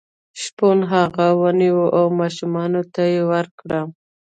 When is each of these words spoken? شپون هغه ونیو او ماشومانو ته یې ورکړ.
شپون 0.41 0.77
هغه 0.93 1.27
ونیو 1.41 1.79
او 1.97 2.05
ماشومانو 2.19 2.81
ته 2.93 3.01
یې 3.13 3.21
ورکړ. 3.31 3.69